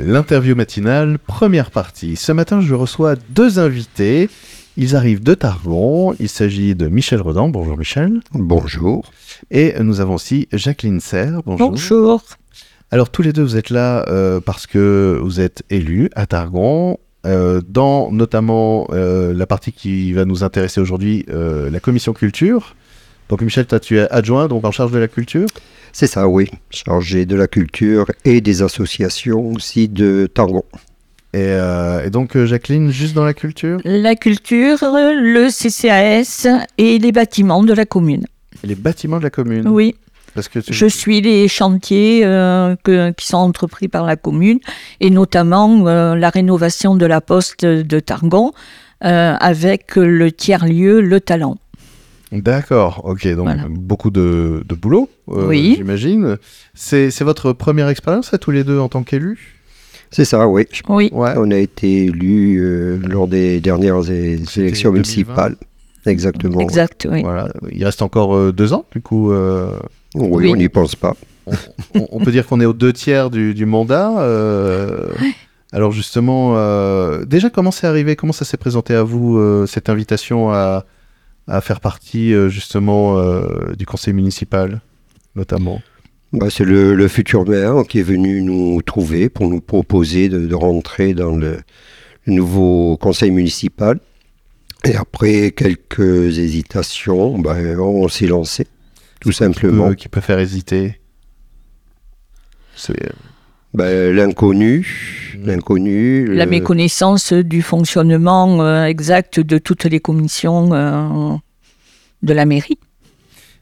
[0.00, 2.14] L'interview matinale, première partie.
[2.14, 4.30] Ce matin, je reçois deux invités.
[4.76, 6.14] Ils arrivent de Targon.
[6.20, 7.48] Il s'agit de Michel Rodan.
[7.48, 8.20] Bonjour Michel.
[8.32, 9.10] Bonjour.
[9.50, 11.40] Et nous avons aussi Jacqueline Serre.
[11.44, 11.70] Bonjour.
[11.70, 12.22] Bonjour.
[12.92, 16.98] Alors tous les deux, vous êtes là euh, parce que vous êtes élus à Targon.
[17.26, 22.76] euh, dans notamment euh, la partie qui va nous intéresser aujourd'hui, euh, la commission culture.
[23.28, 25.46] Donc Michel, toi, tu es adjoint, donc en charge de la culture?
[25.92, 26.50] C'est ça, oui.
[26.70, 30.64] Chargé de la culture et des associations aussi de Tangon.
[31.34, 33.78] Et, euh, et donc euh, Jacqueline, juste dans la culture?
[33.84, 36.46] La culture, le CCAS
[36.78, 38.24] et les bâtiments de la commune.
[38.64, 39.68] Et les bâtiments de la commune?
[39.68, 39.94] Oui,
[40.34, 44.58] Parce que tu- je suis les chantiers euh, que- qui sont entrepris par la commune
[45.00, 48.52] et notamment euh, la rénovation de la poste de Targon
[49.04, 51.58] euh, avec le tiers-lieu Le Talent.
[52.32, 53.64] D'accord, ok, donc Voilà.
[53.70, 55.74] beaucoup de, de boulot, euh, Oui.
[55.78, 56.36] j'imagine.
[56.74, 59.54] C'est votre première expérience à tous les deux en tant qu'élus
[60.10, 60.66] C'est ça, oui.
[60.88, 61.32] Oui, Ouais.
[61.36, 64.92] On a été élus euh, lors des dernières élections 2020.
[64.92, 65.56] municipales.
[66.06, 66.60] Exactement.
[66.60, 67.22] exact, oui.
[67.22, 67.48] Voilà.
[67.72, 69.32] Il reste encore euh, deux ans, du coup.
[69.32, 69.70] euh,
[70.14, 70.50] Oui, Oui.
[70.52, 71.14] on n'y pense pas.
[71.94, 74.20] on, on peut dire qu'on est aux deux tiers du, du mandat.
[74.20, 75.08] euh,
[75.72, 78.16] alors justement, euh, déjà, comment c'est arrivé?
[78.16, 80.84] Comment ça s'est présenté à vous, euh, cette invitation à,
[81.48, 84.80] à faire partie euh, justement euh, du conseil municipal,
[85.34, 85.80] notamment
[86.32, 90.46] Bah, c'est le, le futur maire qui est venu nous trouver pour nous proposer de,
[90.46, 91.58] de rentrer dans le,
[92.26, 93.98] le nouveau conseil municipal.
[94.84, 98.66] Et après quelques hésitations, ben, on s'est lancé,
[99.20, 99.88] tout simplement.
[99.88, 101.00] Euh, Qui peut faire hésiter
[102.76, 103.10] C'est-
[103.78, 104.86] Ben, l'inconnu,
[105.38, 105.46] Mm.
[105.46, 106.26] l'inconnu.
[106.34, 111.36] La le- méconnaissance du fonctionnement euh, exact de toutes les commissions euh,
[112.22, 112.78] de la mairie.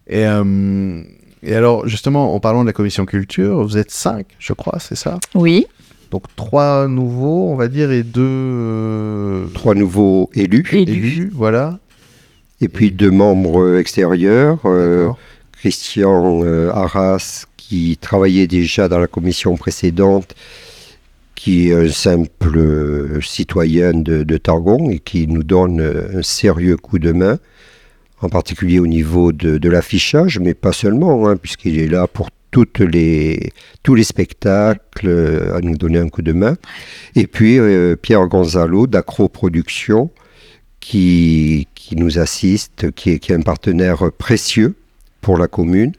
[0.08, 1.02] Et, euh,
[1.42, 4.96] et alors, justement, en parlant de la commission culture, vous êtes cinq, je crois, c'est
[4.96, 5.18] ça?
[5.34, 5.66] Oui,
[6.10, 10.92] Donc trois nouveaux, on va dire, et deux Trois nouveaux élus, élus.
[10.92, 11.78] élus, voilà.
[12.62, 14.60] et puis deux membres extérieurs.
[14.64, 15.10] euh.
[15.58, 20.34] Christian euh, Arras, qui travaillait déjà dans la commission précédente,
[21.34, 27.12] qui est un simple citoyen de, Targon et qui nous donne un sérieux coup de
[27.12, 27.38] main,
[28.20, 32.66] en particulier au niveau de, l'affichage, mais pas seulement, hein, puisqu'il est là pour tous
[32.86, 33.52] les
[34.02, 36.56] spectacles, euh, à nous donner un coup de main.
[37.14, 40.10] Et puis euh, Pierre Gonzalo d'Acro Productions,
[40.80, 41.66] qui,
[41.96, 44.74] nous assiste, qui est un partenaire précieux
[45.20, 45.92] pour la commune,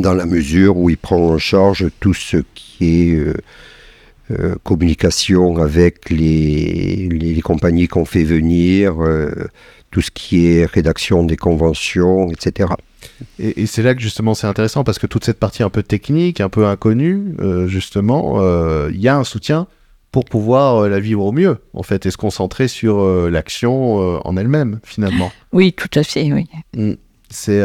[0.00, 3.34] dans la mesure où il prend en charge tout ce qui est euh,
[4.30, 9.30] euh, communication avec les, les, les compagnies qu'on fait venir, euh,
[9.90, 12.70] tout ce qui est rédaction des conventions, etc.
[13.38, 15.82] Et, et c'est là que justement c'est intéressant parce que toute cette partie un peu
[15.82, 19.66] technique, un peu inconnue, euh, justement, euh, il y a un soutien
[20.12, 24.00] pour pouvoir euh, la vivre au mieux, en fait, et se concentrer sur euh, l'action
[24.00, 25.32] euh, en elle-même, finalement.
[25.52, 26.46] Oui, tout à fait, oui.
[27.30, 27.62] C'est.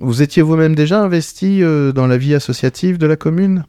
[0.00, 3.64] Euh, euh, vous étiez vous-même déjà investi euh, dans la vie associative de la commune?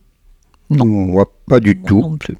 [0.69, 0.85] Non.
[0.85, 2.01] Moi, pas du tout.
[2.01, 2.37] Non plus.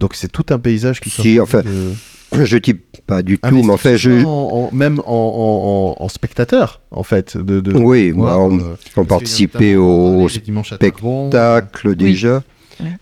[0.00, 2.74] Donc c'est tout un paysage qui Si, enfin, de- Je dis
[3.06, 4.24] pas du tout, mais enfin, je...
[4.24, 7.36] En- en- même en, en- en- en spectateur, en fait.
[7.36, 8.58] De, de Oui, voir, bah, on,
[9.00, 12.42] euh, participait au spectacle déjà.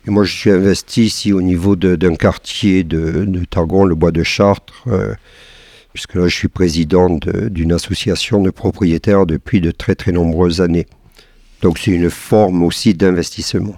[0.07, 4.13] Et moi, je suis investi ici au niveau d'un quartier de, de Targon, le bois
[4.13, 5.15] de Chartres, euh,
[5.94, 10.60] puisque là, je suis président de- d'une association de propriétaires depuis de très très nombreuses
[10.60, 10.87] années.
[11.62, 13.75] Donc, c'est une forme aussi d'investissement.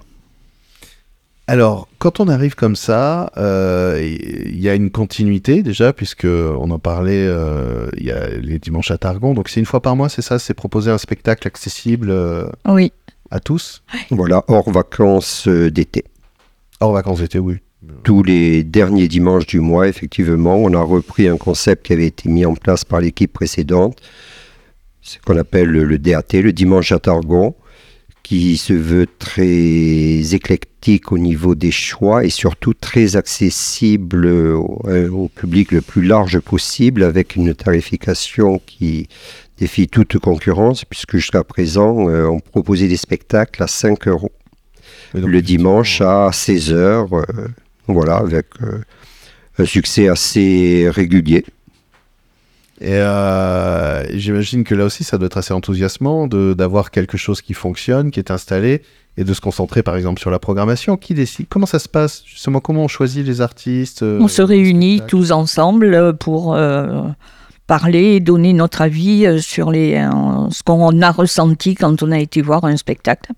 [1.49, 6.69] Alors, quand on arrive comme ça, euh, il y a une continuité déjà, puisque on
[6.71, 9.95] en parlait, euh, il y a les dimanches à Targon, donc c'est une fois par
[9.95, 12.91] mois, c'est ça, c'est proposer un spectacle accessible euh, Oui,
[13.31, 16.03] à tous, Voilà, hors vacances d'été.
[16.81, 17.59] hors vacances d'été, oui.
[18.03, 22.27] Tous les derniers dimanches du mois, effectivement, on a repris un concept qui avait été
[22.27, 23.99] mis en place par l'équipe précédente,
[25.01, 27.53] ce qu'on appelle le, DAT, le dimanche à Targon,
[28.23, 34.81] qui se veut très éclectique au niveau des choix et surtout très accessible au,
[35.11, 39.07] au public le plus large possible avec une tarification qui
[39.57, 44.31] défie toute concurrence puisque jusqu'à présent euh, on proposait des spectacles à 5 euros.
[45.13, 47.07] Donc, le dimanche à 16h,
[47.87, 48.79] voilà, avec euh,
[49.59, 51.45] un succès assez régulier.
[52.79, 57.41] Et euh, j'imagine que là aussi, ça doit être assez enthousiasmant de- d'avoir quelque chose
[57.41, 58.83] qui fonctionne, qui est installé,
[59.17, 60.95] et de se concentrer par exemple sur la programmation.
[60.95, 64.43] Qui décide Comment ça se passe Justement, comment on choisit les artistes euh, on se
[64.43, 67.01] réunit tous ensemble pour euh,
[67.65, 72.19] parler et donner notre avis sur les, euh, ce qu'on a ressenti quand on a
[72.19, 73.31] été voir un spectacle.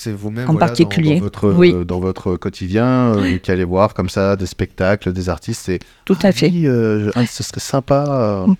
[0.00, 1.16] C'est vous-même en voilà, particulier.
[1.16, 1.72] dans, votre, Oui.
[1.74, 5.68] euh, dans votre quotidien, euh, qui allez voir comme ça des spectacles, des artistes.
[5.68, 6.48] Et Tout à fait.
[6.50, 8.46] oui, euh, ah, ce serait sympa.
[8.48, 8.52] euh,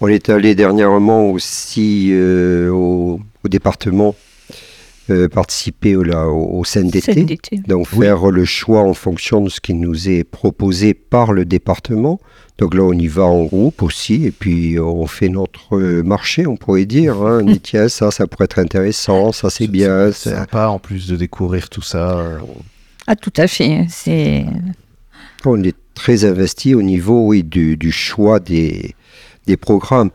[0.00, 4.14] On est allé dernièrement aussi euh, au, au département
[5.10, 7.14] euh, participer au, là, au, au CNDT.
[7.14, 7.56] CNDT.
[7.68, 8.06] Donc Oui.
[8.06, 12.18] faire le choix en fonction de ce qui nous est proposé par le département.
[12.58, 16.56] Donc là, on y va en groupe aussi, et puis on fait notre marché, on
[16.56, 17.20] pourrait dire.
[17.22, 17.40] Hein.
[17.42, 20.10] On dit, tiens, ça, ça pourrait être intéressant, ça c'est bien.
[20.12, 22.24] C'est sympa en plus de découvrir tout ça.
[23.06, 23.84] Ah, tout à fait.
[23.88, 24.46] C'est
[25.44, 28.94] On est très investi au niveau oui, du, du choix des,
[29.46, 30.10] des programmes,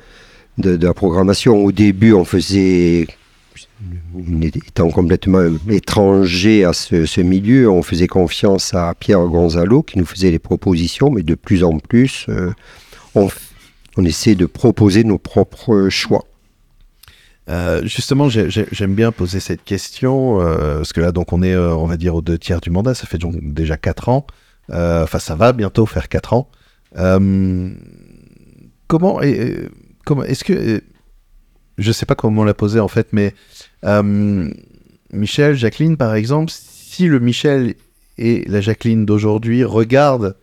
[0.58, 1.64] de, de la programmation.
[1.64, 3.08] Au début, on faisait,
[4.44, 10.32] étant complètement étranger à ce, milieu, on faisait confiance à Pierre Gonzalo qui nous faisait
[10.32, 12.52] les propositions, mais de plus en plus, euh,
[13.16, 13.30] on,
[13.98, 16.26] on essaie de proposer nos propres choix.
[17.50, 21.42] Euh, justement, j'ai- j'ai- j'aime bien poser cette question euh, parce que là, donc, on
[21.42, 22.94] est, on va dire, aux deux tiers du mandat.
[22.94, 24.26] Ça fait donc déjà quatre ans.
[24.72, 26.48] Enfin, ça va bientôt faire quatre ans.
[28.88, 29.20] Comment,
[30.06, 30.82] comment, est-ce que,
[31.82, 33.34] je sais pas comment la poser en fait, mais
[33.86, 34.50] euh,
[35.12, 37.76] Michel, Jacqueline, par exemple, si le Michel
[38.18, 40.36] et la Jacqueline d'aujourd'hui regardent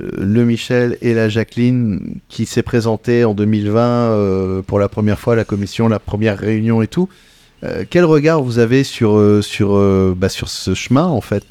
[0.00, 5.18] euh, le Michel et la Jacqueline qui s'est présenté en 2020 euh, pour la première
[5.18, 7.08] fois à la commission, la première réunion et tout.
[7.88, 11.44] quel regard vous avez sur, sur, bah, sur ce chemin en fait?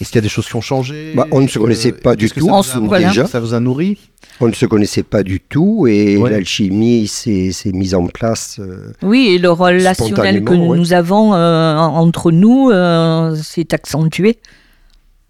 [0.00, 2.16] Est-ce qu'il y a des choses qui ont changé Bah, on ne se connaissait pas
[2.16, 3.08] du tout, ça vous a- voilà.
[3.08, 3.26] déjà.
[3.26, 3.98] Ça vous a nourri
[4.40, 6.30] On ne se connaissait pas du tout et Ouais.
[6.30, 8.56] l'alchimie s'est mise en place.
[8.58, 10.76] euh, oui, et le relationnel que ouais.
[10.76, 14.38] nous avons euh, entre nous euh, s'est accentué.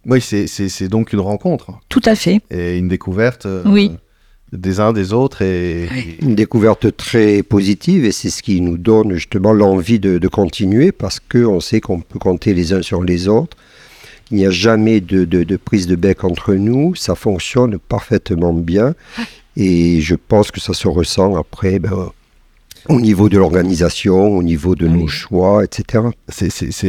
[0.06, 2.40] Oui, c'est- donc une rencontre Tout à fait.
[2.50, 3.92] et une découverte euh, Oui.
[4.52, 5.42] des uns des autres.
[5.42, 5.88] Et,
[6.22, 10.92] une découverte très positive et c'est ce qui nous donne justement l'envie de, de continuer
[10.92, 13.56] parce qu'on sait qu'on peut compter les uns sur les autres.
[14.30, 18.52] Il n'y a jamais de, de- de prise de bec entre nous, ça fonctionne parfaitement
[18.54, 18.94] bien
[19.56, 22.10] et je pense que ça se ressent après ben,
[22.88, 26.04] au niveau de l'organisation, au niveau de Ah nos choix, etc.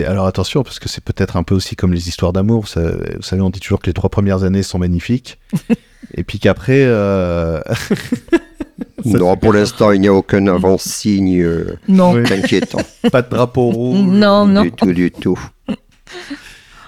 [0.05, 2.67] Alors attention, parce que c'est peut-être un peu aussi comme les histoires d'amour.
[2.67, 5.37] ça- Vous savez, on dit toujours que les trois premières années sont magnifiques.
[6.13, 6.83] et puis qu'après.
[6.83, 7.61] euh,
[9.05, 11.77] non, pour l'instant, il n'y a aucun avant-signe euh,
[12.31, 12.79] inquiétant.
[13.11, 13.99] pas de drapeau rouge.
[14.07, 14.63] Non, non.
[14.63, 15.39] Du tout, du tout.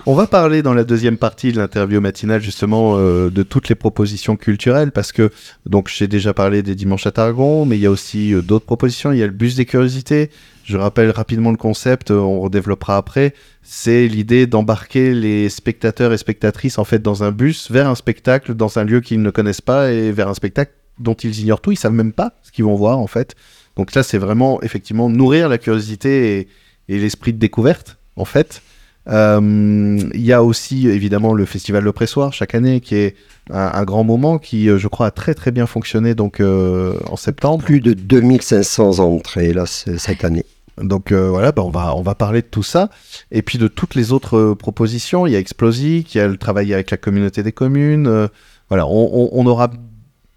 [0.10, 3.76] On va parler dans la deuxième partie de l'interview matinale justement euh, de toutes les
[3.76, 5.32] propositions culturelles parce que
[5.66, 8.66] donc j'ai déjà parlé des dimanches à Targon, mais il y a aussi euh, d'autres
[8.66, 9.12] propositions.
[9.12, 10.30] Il y a le bus des curiosités.
[10.64, 13.34] Je rappelle rapidement le concept, euh, on redéveloppera après.
[13.64, 18.54] C'est l'idée d'embarquer les spectateurs et spectatrices en fait dans un bus vers un spectacle,
[18.54, 21.74] dans un lieu qu'ils ne connaissent pas et vers un spectacle dont ils ignorent tout.
[21.74, 23.36] Ils savent même pas ce qu'ils vont voir en fait.
[23.76, 26.48] Donc là, c'est vraiment effectivement nourrir la curiosité et,
[26.88, 28.62] et l'esprit de découverte en fait.
[29.10, 33.16] Euh, Il y a aussi évidemment le festival Le Pressoir chaque année qui est
[33.50, 36.94] un, un grand moment qui, euh, je crois, a très très bien fonctionné donc euh,
[37.10, 37.64] en septembre.
[37.64, 40.46] Plus de 2500 entrées là, cette année.
[40.82, 42.90] Donc euh, voilà, bah, on, va, on va parler de tout ça.
[43.32, 45.26] Et puis de toutes les autres euh, propositions.
[45.26, 48.08] Il y a Explosic, il y a le travail avec la communauté des communes.
[48.08, 48.28] euh,
[48.70, 49.70] voilà, on, on, on aura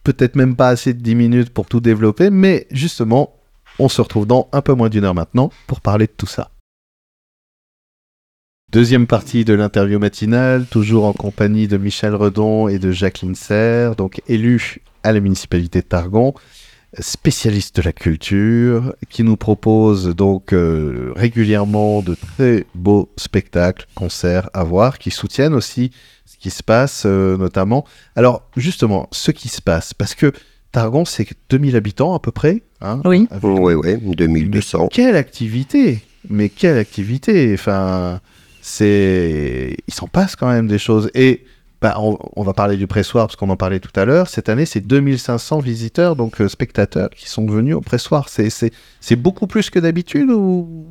[0.04, 3.34] peut-être même pas assez de 10 minutes pour tout développer, mais justement,
[3.78, 6.50] on se retrouve dans un peu moins d'une heure maintenant pour parler de tout ça.
[8.72, 13.96] Deuxième partie de l'interview matinale, toujours en compagnie de Michel Redon et de Jacqueline Serre,
[13.96, 16.34] donc élu à la municipalité de Targon
[16.98, 24.50] spécialiste de la culture, qui nous propose donc euh, régulièrement de très beaux spectacles, concerts
[24.54, 25.92] à voir, qui soutiennent aussi
[26.26, 27.84] ce qui se passe euh, notamment.
[28.16, 30.32] Alors justement, ce qui se passe, parce que
[30.72, 32.62] Targon, c'est 2000 habitants à peu près.
[32.80, 33.26] hein, Oui.
[33.30, 34.88] avec- Oui, oui, 2200.
[34.92, 38.20] quelle activité Mais quelle activité Enfin,
[38.62, 39.76] c'est...
[39.88, 41.10] Il s'en passe quand même des choses.
[41.14, 41.44] Et
[41.80, 44.28] bah, on, on va parler du pressoir parce qu'on en parlait tout à l'heure.
[44.28, 48.28] Cette année, c'est 2500 visiteurs, donc euh, spectateurs, qui sont venus au pressoir.
[48.28, 50.86] C'est, c'est, c'est beaucoup plus que d'habitude ou...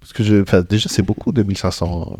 [0.00, 0.42] Parce que je...
[0.42, 2.16] enfin, déjà, c'est beaucoup, 2500.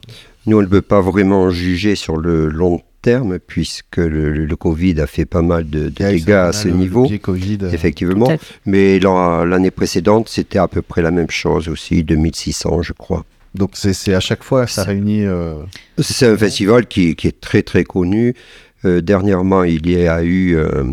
[0.47, 4.57] Nous, on ne peut pas vraiment juger sur le long terme, puisque le, le- le
[4.57, 7.59] Covid a fait pas mal de, de dégâts à ce Le- le niveau, biais Covid.
[7.63, 8.29] euh, effectivement.
[8.67, 13.25] Mais l'an- l'année précédente, c'était à peu près la même chose aussi, 2600, je crois.
[13.55, 15.25] Donc, c'est, à chaque fois, ça réunit...
[15.25, 15.57] euh,
[15.99, 18.35] C'est un festival qui, qui est très très connu.
[18.85, 20.85] Euh, dernièrement, il y a eu euh,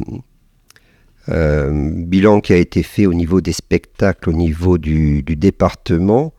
[1.27, 6.33] un bilan qui a été fait au niveau des spectacles, au niveau du, du département.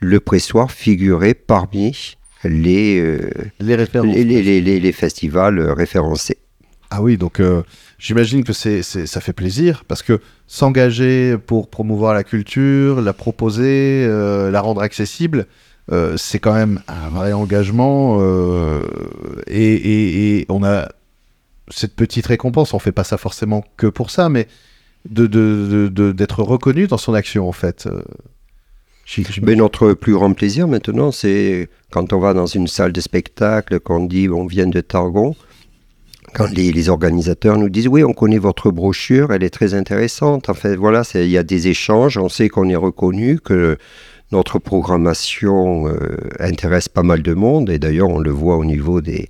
[0.00, 4.14] Le pressoir figurait parmi les, euh, les références.
[4.14, 6.38] les, les- les- les- les festivals euh, référencés.
[6.90, 7.62] Ah oui, donc euh,
[7.98, 14.06] j'imagine que c'est, ça fait plaisir parce que s'engager pour promouvoir la culture, la proposer,
[14.06, 15.46] euh, la rendre accessible,
[15.92, 18.20] euh, c'est quand même un vrai engagement
[19.46, 20.88] et, on a
[21.68, 22.72] cette petite récompense.
[22.72, 24.48] On fait pas ça forcément que pour ça, mais
[25.04, 27.86] de, d'être reconnu dans son action en fait.
[29.42, 33.80] Mais notre plus grand plaisir maintenant, c'est quand on va dans une salle de spectacle,
[33.80, 35.34] qu'on dit on vient de Targon,
[36.34, 40.48] quand les, les organisateurs nous disent oui, on connaît votre brochure, elle est très intéressante.
[40.48, 43.76] En fait, voilà, il y a des échanges, on sait qu'on est reconnu, que
[44.30, 49.00] notre programmation euh, intéresse pas mal de monde, et d'ailleurs on le voit au niveau
[49.00, 49.28] des,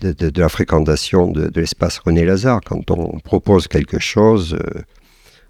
[0.00, 2.60] de, de- de la fréquentation de, de l'espace René Lazare.
[2.64, 4.80] Quand on propose quelque chose, euh,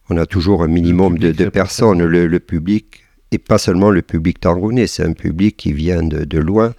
[0.09, 2.03] on a toujours un minimum de, personnes.
[2.05, 6.38] Le, le public, et pas seulement le public targonais, c'est un public qui vient de
[6.38, 6.75] loin.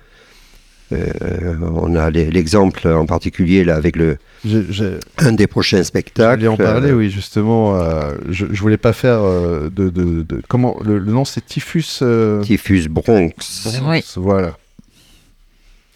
[0.94, 5.84] Euh, on a l'e- l'exemple en particulier là, avec le, je- je- un des prochains
[5.84, 6.40] spectacles.
[6.40, 7.76] J'allais en parler, euh, oui, justement.
[7.76, 11.46] euh, je, je voulais pas faire euh, de, de, de- Comment le, le nom c'est
[11.46, 12.00] Typhus.
[12.02, 13.68] euh, Typhus Bronx.
[13.86, 14.02] Oui.
[14.16, 14.58] Voilà.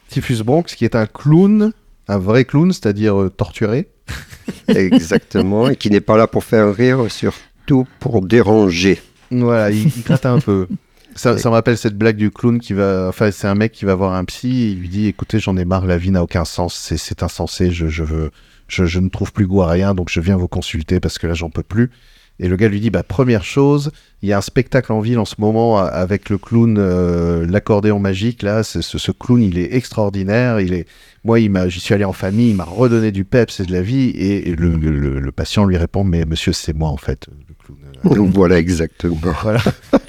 [0.10, 1.71] Typhus Bronx, qui est un clown,
[2.10, 3.88] un vrai clown, c'est-à-dire euh, torturé.
[4.67, 9.00] Exactement, et qui n'est pas là pour faire rire, surtout pour déranger.
[9.31, 10.67] Voilà, il, il gratte un peu.
[11.15, 13.08] Ça, ça me rappelle cette blague du clown qui va.
[13.10, 15.58] Enfin, c'est un mec qui va voir un psy et il lui dit Écoutez, j'en
[15.58, 18.32] ai marre, la vie n'a aucun sens, c'est- insensé, je, je veux.
[18.68, 21.27] Je, je ne trouve plus goût à rien, donc je viens vous consulter parce que
[21.27, 21.91] là, j'en peux plus.
[22.39, 23.91] Et le gars lui dit bah, Première chose,
[24.22, 27.46] il y a un spectacle en ville en ce moment a- avec le clown, euh,
[27.46, 28.41] l'accordéon magique.
[28.41, 30.62] Là, ce, ce clown, il est extraordinaire.
[30.62, 30.88] Il est,
[31.25, 33.74] moi, il m'a, j'y suis allé en famille, il m'a redonné du peps et de
[33.74, 34.10] la vie.
[34.12, 38.13] Et, et le, le- le patient lui répond Mais monsieur, c'est moi en fait, le
[38.15, 38.32] clown.
[38.32, 39.18] voilà, exactement.
[39.44, 39.62] Voilà.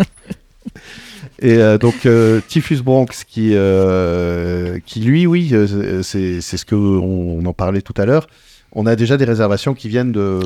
[1.42, 6.74] Et euh, donc euh, Typhus Bronx qui, euh, qui lui, oui, euh, c'est ce que
[6.74, 8.26] on, on en parlait tout à l'heure.
[8.72, 10.40] On a déjà des réservations qui viennent de.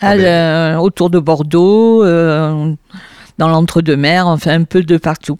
[0.00, 0.72] À Ah ben.
[0.74, 5.38] le- autour de Bordeaux, dans l'entre-deux-mer, enfin un peu de partout.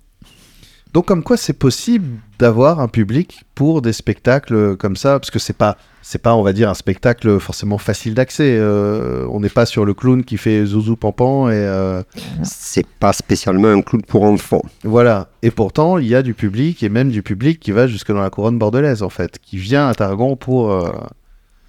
[0.92, 2.06] Donc comme quoi c'est possible
[2.38, 6.42] d'avoir un public pour des spectacles comme ça, parce que c'est pas c'est pas on
[6.42, 8.56] va dire un spectacle forcément facile d'accès.
[8.58, 12.02] Euh, on n'est pas sur le clown qui fait zouzou pampan et euh,
[12.42, 14.62] C'est pas spécialement un clown pour enfants.
[14.84, 15.28] Voilà.
[15.42, 18.20] Et pourtant, il y a du public, et même du public qui va jusque dans
[18.20, 20.72] la couronne bordelaise, en fait, qui vient à Targon pour...
[20.72, 20.90] euh,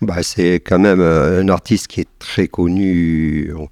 [0.01, 3.67] Bah, c'est quand même euh, un artiste qui est très connu euh,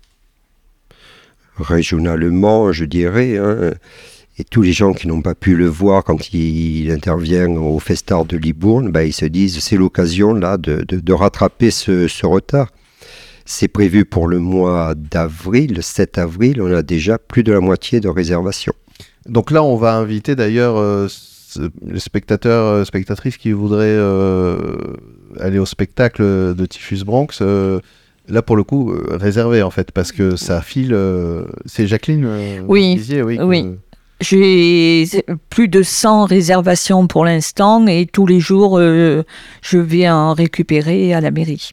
[1.57, 3.37] régionalement, je dirais.
[3.37, 3.71] hein.
[4.37, 8.25] Et tous les gens qui n'ont pas pu le voir quand il, intervient au Festard
[8.25, 12.25] de Libourne, bah, ils se disent c'est l'occasion là de, de- de rattraper ce, ce
[12.25, 12.69] retard.
[13.45, 17.59] C'est prévu pour le mois d'avril, le 7 avril, on a déjà plus de la
[17.59, 18.73] moitié de réservations.
[19.27, 21.07] Donc là, on va inviter d'ailleurs euh,
[21.85, 24.57] les spectateurs, euh, spectatrices qui voudraient euh,
[25.39, 26.23] aller au spectacle
[26.55, 27.27] de Typhus Bronx.
[27.41, 27.79] euh,
[28.29, 30.93] là, pour le coup, euh, réservé, en fait, parce que ça file...
[30.93, 33.37] euh, C'est Jacqueline euh, Oui, vous disiez, oui.
[33.37, 33.65] que- oui.
[34.21, 35.05] J'ai
[35.49, 39.23] plus de 100 réservations pour l'instant et tous les jours, euh,
[39.61, 41.71] je vais en récupérer à la mairie.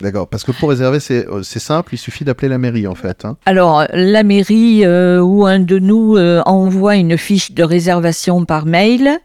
[0.00, 3.24] D'accord, parce que pour réserver, c'est euh, simple, il suffit d'appeler la mairie, en fait.
[3.24, 3.36] hein.
[3.46, 8.66] Alors, la mairie euh, ou un de nous euh, envoie une fiche de réservation par
[8.66, 9.18] mail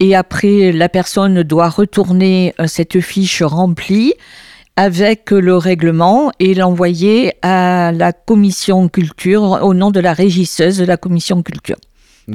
[0.00, 4.14] et après, la personne doit retourner cette fiche remplie
[4.76, 10.86] avec le règlement et l'envoyer à la commission culture au nom de la régisseuse de
[10.86, 11.76] la commission culture,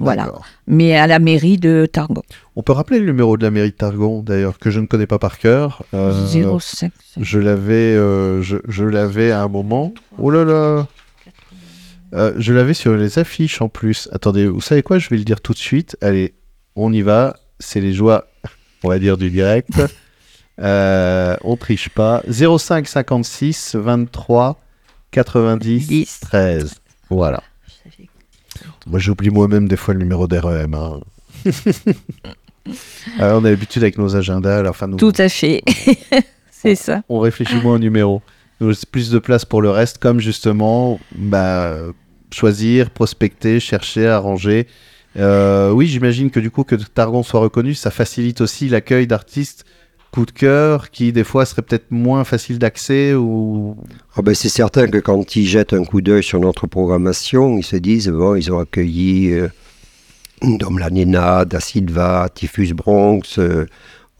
[0.01, 0.31] Voilà.
[0.67, 2.21] Mais à la mairie de Targon.
[2.55, 5.07] On peut rappeler le numéro de la mairie de Targon, d'ailleurs, que je ne connais
[5.07, 5.83] pas par cœur.
[5.93, 6.91] Euh, 05.
[7.19, 9.93] Je l'avais, euh, je, je l'avais à un moment.
[10.17, 10.87] Oh là là.
[12.13, 14.07] Euh, je l'avais sur les affiches en plus.
[14.11, 14.99] Attendez, vous savez quoi?
[14.99, 15.97] Je vais le dire tout de suite.
[16.01, 16.35] Allez,
[16.75, 17.35] on y va.
[17.59, 18.27] C'est les joies,
[18.83, 19.71] on va dire, du direct.
[20.57, 22.23] Euh, on triche pas.
[22.29, 24.57] 05 56 23
[25.11, 26.19] 90 10.
[26.21, 26.75] 13.
[27.09, 27.43] Voilà.
[28.85, 30.73] Moi, j'oublie moi-même des fois le numéro d'REM.
[30.73, 30.99] hein.
[33.19, 34.57] Alors, on a l'habitude avec nos agendas.
[34.59, 35.63] Alors, enfin, nous, Tout à fait.
[36.51, 37.03] C'est ça.
[37.09, 38.21] on réfléchit moins au numéro.
[38.59, 41.75] Nous laisse plus de place pour le reste, comme justement bah,
[42.33, 44.67] choisir, prospecter, chercher, arranger.
[45.17, 49.65] Euh, oui, j'imagine que du coup que Targon soit reconnu, ça facilite aussi l'accueil d'artistes
[50.15, 53.75] coup de cœur qui des fois seraient peut-être moins faciles d'accès ou
[54.15, 57.65] Ah ben, c'est certain que quand ils jettent un coup d'œil sur notre programmation, ils
[57.65, 59.49] se disent bon, ils ont accueilli euh,
[60.41, 63.39] Dom la Nena, Da Silva, Typhus Bronx.
[63.39, 63.65] euh,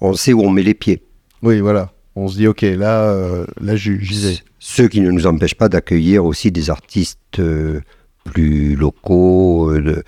[0.01, 1.01] on sait où on met les pieds.
[1.41, 1.93] oui voilà.
[2.17, 4.35] On se dit ok là euh, là vais.
[4.59, 7.79] Ce qui ne nous empêche pas d'accueillir aussi des artistes euh,
[8.25, 10.03] plus locaux, euh,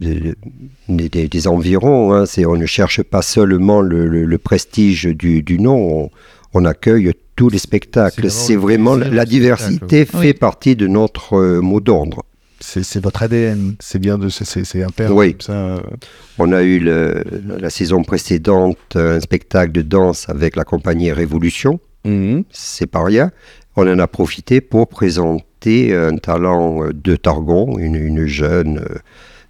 [0.00, 0.34] de- de-
[0.88, 2.12] de- des- des environs.
[2.14, 2.26] hein.
[2.26, 6.10] C'est- on ne cherche pas seulement le, le- le prestige du, du nom, on,
[6.54, 8.30] on accueille tous les spectacles.
[8.30, 10.32] C'est vraiment la diversité fait Oui.
[10.34, 12.24] partie de notre euh, mot d'ordre.
[12.60, 13.74] C'est c'est votre ADN.
[13.80, 14.30] C'est bien de.
[14.30, 15.32] c'est- un père Oui.
[15.32, 15.52] comme ça.
[15.52, 15.80] euh.
[16.38, 17.22] On a eu le-
[17.60, 21.78] la saison précédente un spectacle de danse avec la compagnie Révolution.
[22.50, 23.30] C'est pas rien.
[23.76, 28.94] On en a profité pour présenter un talent euh, de Targon, une, une jeune euh,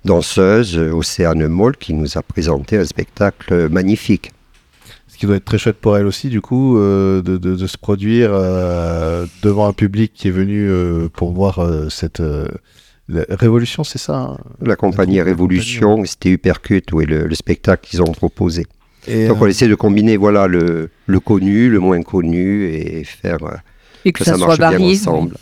[0.06, 4.32] danseuse, euh, Océane Moll, qui nous a présenté un spectacle magnifique.
[5.08, 7.66] Ce qui doit être très chouette pour elle aussi, du coup, euh, de, de- de
[7.66, 12.46] se produire euh, devant un public qui est venu euh, pour voir euh, cette euh,
[13.30, 14.38] révolution, c'est ça hein?
[14.60, 18.66] La compagnie Révolution, c'était Hypercut, oui, le, le spectacle qu'ils ont proposé.
[19.08, 23.38] Et, Donc on essaie de combiner voilà, le, le connu, le moins connu, et faire
[24.04, 24.92] Et que, que ça, ça soit marche bien varié.
[24.92, 25.36] ensemble.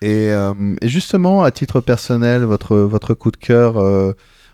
[0.00, 4.12] Et, euh, et justement, à titre personnel, votre, votre coup de cœur, euh,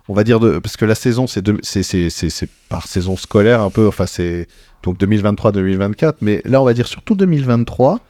[0.09, 1.43] on va dire, de, parce que la saison, c'est
[2.69, 4.47] par saison scolaire un peu, enfin c'est
[4.83, 8.01] donc 2023-2024, mais là, on va dire surtout 2023.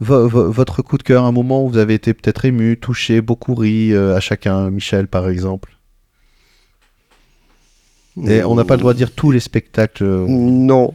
[0.00, 3.20] vo- vo- votre coup de cœur, un moment où vous avez été peut-être ému, touché,
[3.20, 5.76] beaucoup ri euh, à chacun, Michel par exemple.
[8.26, 10.04] Et on n'a pas le droit de dire tous les spectacles.
[10.04, 10.94] Non.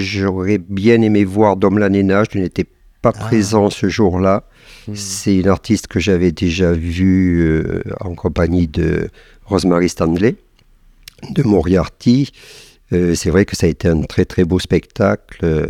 [0.00, 2.66] J'aurais bien aimé voir Dom Lanena, je n'étais
[3.02, 3.24] pas Ah.
[3.26, 4.44] présent ce jour-là.
[4.88, 4.94] Hmm.
[4.94, 9.10] C'est une artiste que j'avais déjà vue euh, en compagnie de
[9.44, 10.36] Rosemary Stanley,
[11.30, 12.32] de Moriarty.
[12.92, 15.66] Euh, C'est vrai que ça a été un très très beau spectacle euh,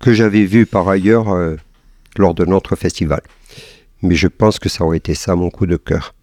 [0.00, 1.28] que j'avais vu par ailleurs
[2.18, 3.20] lors de notre festival.
[4.02, 6.14] Mais je pense que ça aurait été ça mon coup de cœur.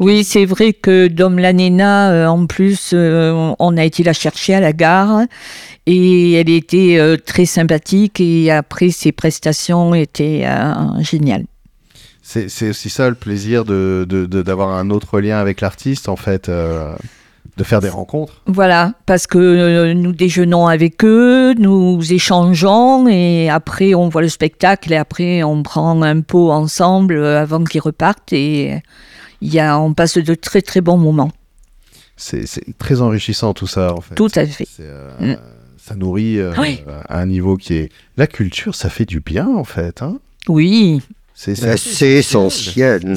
[0.00, 4.54] Oui, c'est vrai que Dom Lanena, euh, en plus, euh, on a été la chercher
[4.54, 5.22] à la gare
[5.86, 11.44] et elle était euh, très sympathique et après ses prestations étaient euh, géniales.
[12.22, 16.08] C'est c'est aussi ça le plaisir de de- de- d'avoir un autre lien avec l'artiste,
[16.08, 16.94] en fait, euh,
[17.58, 18.40] de faire des rencontres.
[18.46, 24.28] Voilà, parce que euh, nous déjeunons avec eux, nous échangeons et après on voit le
[24.28, 28.78] spectacle et après on prend un pot ensemble avant qu'ils repartent et
[29.50, 31.32] y a, on passe de très très bons moments.
[32.16, 34.14] C'est c'est très enrichissant tout ça, en fait.
[34.14, 34.66] Tout à fait.
[34.70, 35.34] C'est, euh,
[35.78, 36.82] Ça nourrit euh, Oui.
[37.08, 37.88] à un niveau qui est.
[38.16, 40.02] La culture, ça fait du bien, en fait.
[40.02, 41.00] Hein Oui,
[41.34, 43.02] c'est Euh, C'est essentiel.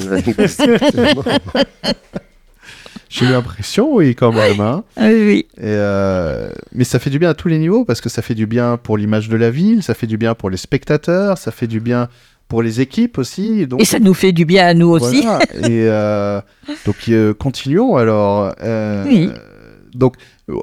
[3.08, 4.60] J'ai l'impression, oui, quand même.
[4.60, 5.46] Hein oui.
[5.56, 8.34] Et, euh, Mais ça fait du bien à tous les niveaux, parce que ça fait
[8.34, 11.52] du bien pour l'image de la ville, ça fait du bien pour les spectateurs, ça
[11.52, 12.08] fait du bien
[12.48, 13.66] pour les équipes aussi.
[13.66, 15.22] Donc, Et ça nous fait du bien à nous aussi.
[15.22, 15.40] Voilà.
[15.68, 16.40] Et euh,
[16.84, 18.54] donc euh, continuons alors.
[18.62, 19.30] Euh, Oui.
[19.94, 20.14] Donc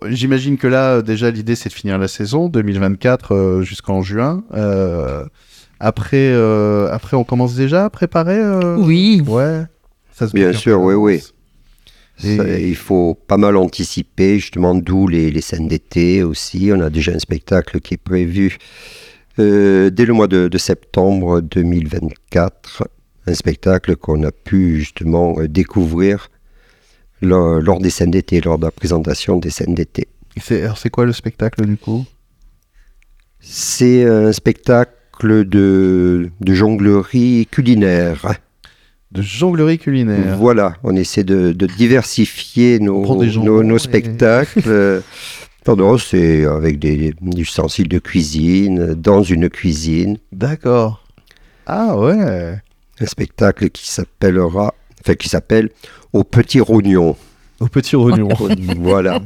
[0.08, 4.43] j'imagine que là déjà l'idée c'est de finir la saison 2024 euh, jusqu'en juin.
[4.54, 5.26] Euh,
[5.80, 8.38] après euh, après on commence déjà à préparer.
[8.38, 9.22] euh, Oui.
[9.28, 9.63] Ouais.
[10.13, 11.13] Ça se Bien sûr, oui, oui.
[11.13, 11.34] l'avance.
[12.24, 16.69] Et- Ça, il faut pas mal anticiper, justement, d'où les, les scènes d'été aussi.
[16.72, 18.60] On a déjà un spectacle qui est prévu
[19.39, 22.88] euh, dès le mois de, de septembre 2024.
[23.26, 26.30] Un spectacle qu'on a pu justement euh, découvrir
[27.22, 30.08] lors, lors des scènes d'été, lors de la présentation des scènes d'été.
[30.38, 32.06] C'est alors, c'est quoi le spectacle du coup?
[33.39, 38.36] C'est un spectacle de, de jonglerie culinaire.
[39.12, 40.38] De jonglerie culinaire.
[40.38, 45.02] Voilà, on essaie de, de diversifier nos, nos, spectacles.
[45.65, 50.17] Pardon, c'est avec des, des ustensiles de cuisine, dans une cuisine.
[50.32, 51.04] D'accord.
[51.65, 52.58] Ah ouais.
[52.99, 55.69] Un spectacle qui s'appellera, enfin qui s'appelle
[56.12, 57.15] Au Petit Rognon.
[57.60, 58.28] Au petit oignon.
[58.78, 59.21] voilà.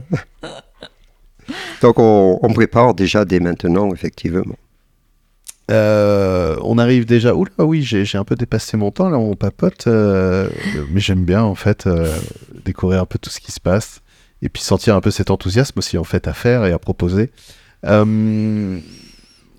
[1.82, 4.56] Donc on, on prépare déjà dès maintenant, effectivement.
[5.71, 7.36] Euh, on arrive déjà.
[7.36, 10.50] Oula, oui, j'ai j'ai un peu dépassé mon temps là, on papote, euh,
[10.91, 12.15] mais j'aime bien en fait euh,
[12.63, 14.02] découvrir un peu tout ce qui se passe
[14.41, 17.32] et puis sentir un peu cet enthousiasme aussi en fait à faire et à proposer.
[17.86, 18.78] Euh,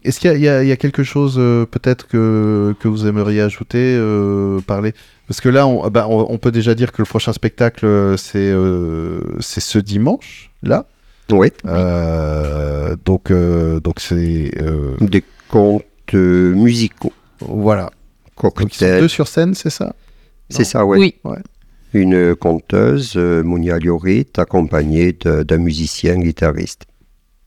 [0.05, 3.97] Est-ce qu'il y, a- y y quelque chose euh, peut-être que, que vous aimeriez ajouter,
[3.99, 4.93] euh, parler?
[5.27, 8.39] Parce que là, on, bah, on, on peut déjà dire que le prochain spectacle c'est
[8.51, 10.87] euh, c'est ce dimanche là.
[11.31, 17.91] Oui, Euh, donc euh, donc c'est euh, des contes musicaux, voilà.
[18.63, 19.95] Donc ils sont deux sur scène, c'est ça?
[20.49, 20.99] C'est ça, ouais.
[20.99, 21.15] Oui.
[21.95, 26.85] Une conteuse, euh, Mounia Liorit, accompagnée d'un musicien guitariste.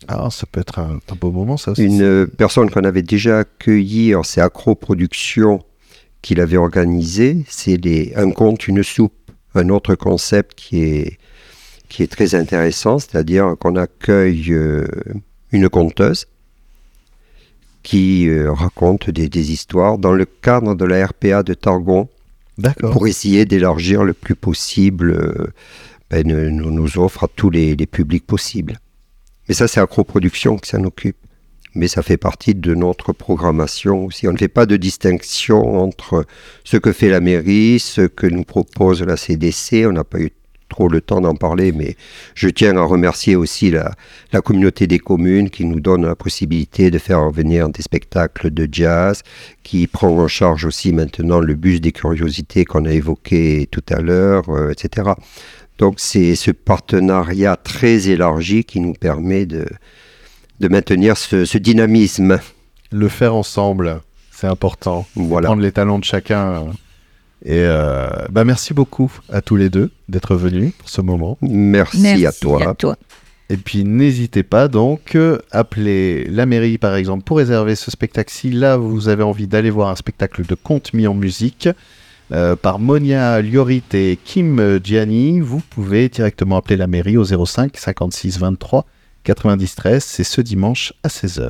[0.07, 1.83] Ah, ça peut être un, un beau moment, ça aussi.
[1.83, 5.63] Une euh, personne qu'on avait déjà accueillie, c'est Acro Productions
[6.23, 7.79] qui l'avait organisé, c'est
[8.15, 9.13] Un conte, une soupe,
[9.53, 11.17] un autre concept qui est,
[11.87, 14.87] qui est très intéressant, c'est-à-dire qu'on accueille euh,
[15.51, 16.27] une conteuse
[17.83, 22.07] qui raconte des, des histoires dans le cadre de la RPA de Targon.
[22.91, 25.53] Pour essayer d'élargir le plus possible euh,
[26.09, 28.77] ben, nos, nos offres à tous les, publics possibles.
[29.47, 31.17] Mais ça, c'est Acroproduction qui s'en occupe.
[31.73, 34.27] Mais ça fait partie de notre programmation aussi.
[34.27, 36.25] On ne fait pas de distinction entre
[36.65, 39.85] ce que fait la mairie, ce que nous propose la CDC.
[39.87, 40.31] On n'a pas eu
[40.71, 41.95] trop le temps d'en parler, mais
[42.33, 43.91] je tiens à remercier aussi la,
[44.31, 48.67] la, communauté des communes qui nous donne la possibilité de faire venir des spectacles de
[48.71, 49.21] jazz,
[49.63, 53.99] qui prend en charge aussi maintenant le bus des curiosités qu'on a évoqué tout à
[53.99, 55.11] l'heure, euh, etc.
[55.77, 59.65] Donc c'est ce partenariat très élargi qui nous permet de,
[60.61, 62.39] de maintenir ce, ce dynamisme.
[62.91, 65.05] Le faire ensemble, c'est important.
[65.15, 65.47] Voilà.
[65.47, 66.65] Prendre les talents de chacun.
[67.43, 71.37] Et euh, bah merci beaucoup à tous les deux d'être venus pour ce moment.
[71.41, 72.69] Merci, Merci à toi.
[72.69, 72.95] à toi.
[73.49, 78.31] Et puis n'hésitez pas donc, euh, appelez la mairie par exemple pour réserver ce spectacle.
[78.31, 81.67] Si là vous avez envie d'aller voir un spectacle de conte mis en musique
[82.31, 87.75] euh, par Monia Liorit et Kim Gianni, vous pouvez directement appeler la mairie au 05
[87.75, 88.85] 56 23
[89.23, 90.03] 90 13.
[90.03, 91.49] C'est ce dimanche à 16h.